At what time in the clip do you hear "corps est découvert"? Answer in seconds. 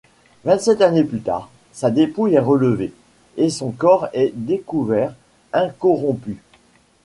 3.69-5.13